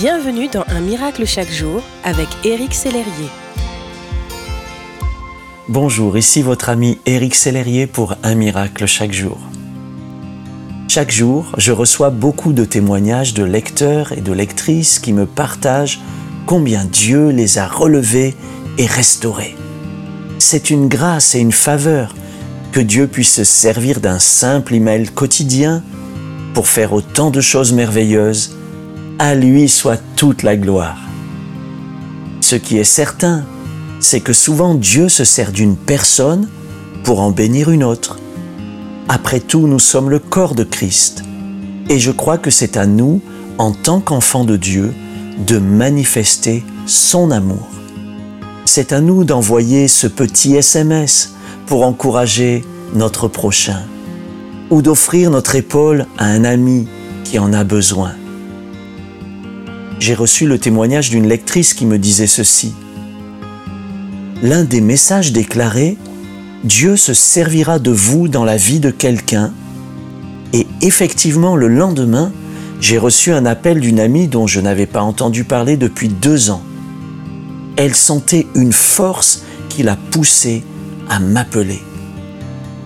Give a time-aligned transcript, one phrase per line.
[0.00, 3.28] Bienvenue dans Un miracle chaque jour avec Éric Sellerier.
[5.68, 9.36] Bonjour, ici votre ami Éric Sellerier pour Un miracle chaque jour.
[10.88, 16.00] Chaque jour, je reçois beaucoup de témoignages de lecteurs et de lectrices qui me partagent
[16.46, 18.34] combien Dieu les a relevés
[18.78, 19.54] et restaurés.
[20.38, 22.14] C'est une grâce et une faveur
[22.72, 25.82] que Dieu puisse se servir d'un simple email quotidien
[26.54, 28.56] pour faire autant de choses merveilleuses.
[29.22, 30.96] À lui soit toute la gloire.
[32.40, 33.44] Ce qui est certain,
[34.00, 36.48] c'est que souvent Dieu se sert d'une personne
[37.04, 38.18] pour en bénir une autre.
[39.10, 41.22] Après tout, nous sommes le corps de Christ.
[41.90, 43.20] Et je crois que c'est à nous,
[43.58, 44.94] en tant qu'enfants de Dieu,
[45.46, 47.68] de manifester son amour.
[48.64, 51.34] C'est à nous d'envoyer ce petit SMS
[51.66, 52.64] pour encourager
[52.94, 53.82] notre prochain
[54.70, 56.88] ou d'offrir notre épaule à un ami
[57.24, 58.14] qui en a besoin.
[60.00, 62.72] J'ai reçu le témoignage d'une lectrice qui me disait ceci.
[64.42, 65.98] L'un des messages déclarés,
[66.64, 69.52] Dieu se servira de vous dans la vie de quelqu'un.
[70.54, 72.32] Et effectivement, le lendemain,
[72.80, 76.62] j'ai reçu un appel d'une amie dont je n'avais pas entendu parler depuis deux ans.
[77.76, 80.64] Elle sentait une force qui l'a poussée
[81.10, 81.82] à m'appeler.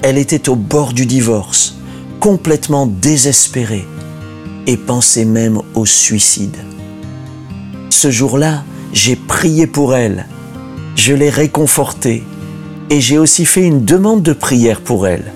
[0.00, 1.76] Elle était au bord du divorce,
[2.20, 3.86] complètement désespérée
[4.66, 6.56] et pensait même au suicide.
[7.92, 10.26] Ce jour-là, j'ai prié pour elle,
[10.96, 12.24] je l'ai réconfortée
[12.88, 15.30] et j'ai aussi fait une demande de prière pour elle.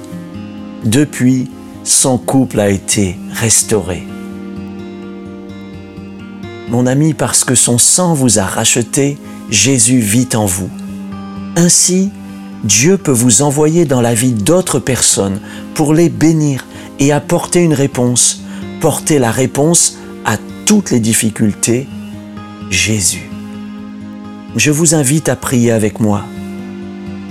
[0.82, 1.50] Depuis,
[1.84, 4.04] son couple a été restauré.
[6.70, 9.18] Mon ami, parce que son sang vous a racheté,
[9.50, 10.70] Jésus vit en vous.
[11.56, 12.10] Ainsi,
[12.64, 15.40] Dieu peut vous envoyer dans la vie d'autres personnes
[15.74, 16.66] pour les bénir
[17.00, 18.40] et apporter une réponse,
[18.80, 21.86] porter la réponse à toutes les difficultés,
[22.70, 23.30] Jésus.
[24.56, 26.24] Je vous invite à prier avec moi.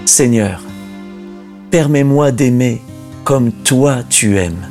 [0.06, 0.62] Seigneur,
[1.72, 2.82] permets-moi d'aimer
[3.24, 4.68] comme toi tu aimes,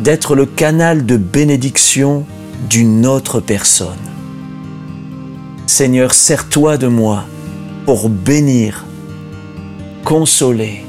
[0.00, 2.26] d'être le canal de bénédiction
[2.68, 3.96] d'une autre personne.
[5.66, 7.24] Seigneur, sers-toi de moi
[7.86, 8.84] pour bénir,
[10.04, 10.84] consoler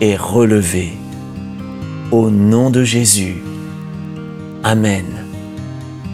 [0.00, 0.92] et relever.
[2.12, 3.42] Au nom de Jésus.
[4.62, 5.23] Amen.